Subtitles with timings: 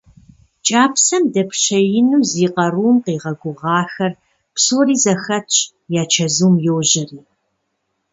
[0.67, 4.11] КӀапсэм дэпщеину зи къарум къигъэгугъэхэр
[4.55, 5.55] псори зэхэтщ,
[6.01, 7.19] я чэзум йожьэри.